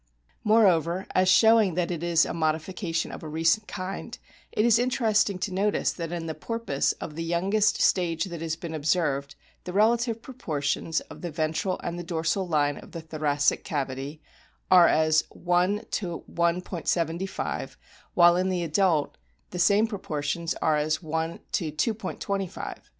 Moreover, 0.43 1.05
as 1.13 1.29
showing 1.29 1.75
that 1.75 1.91
it 1.91 2.01
is 2.01 2.25
a 2.25 2.33
modification 2.33 3.11
of 3.11 3.21
a 3.21 3.27
recent 3.29 3.67
kind, 3.67 4.17
it 4.51 4.65
is 4.65 4.79
interesting 4.79 5.37
to 5.37 5.53
notice 5.53 5.93
that 5.93 6.11
in 6.11 6.25
the 6.25 6.33
porpoise 6.33 6.93
of 6.93 7.13
the 7.13 7.23
youngest 7.23 7.79
stage 7.79 8.23
that 8.23 8.41
has 8.41 8.55
been 8.55 8.73
observed 8.73 9.35
the 9.63 9.71
relative 9.73 10.19
proportions 10.19 11.01
of 11.01 11.21
the 11.21 11.29
ventral 11.29 11.79
and 11.83 11.99
the 11.99 12.03
dorsal 12.03 12.47
line 12.47 12.77
of 12.77 12.93
the 12.93 13.01
thoracic 13.01 13.63
cavity 13.63 14.23
are 14.71 14.87
as 14.87 15.23
i: 15.31 15.35
175; 15.37 17.77
while 18.15 18.35
in 18.35 18.49
the 18.49 18.63
adult 18.63 19.17
the 19.51 19.59
same 19.59 19.85
proportions 19.85 20.55
are 20.63 20.77
as 20.77 20.97
i: 21.03 21.37
2*25. 21.51 22.77